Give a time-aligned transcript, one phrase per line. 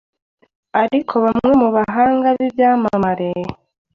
[0.81, 3.29] ariko bamwe mu bahanga bibyamamare